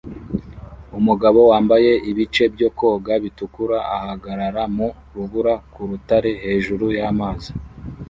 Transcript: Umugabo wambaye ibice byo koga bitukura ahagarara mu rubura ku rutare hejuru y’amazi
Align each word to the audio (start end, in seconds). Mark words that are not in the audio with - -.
Umugabo 0.99 1.39
wambaye 1.51 1.91
ibice 2.11 2.43
byo 2.53 2.69
koga 2.77 3.13
bitukura 3.23 3.77
ahagarara 3.95 4.63
mu 4.75 4.87
rubura 5.13 5.53
ku 5.73 5.81
rutare 5.89 6.31
hejuru 6.45 6.85
y’amazi 6.97 7.51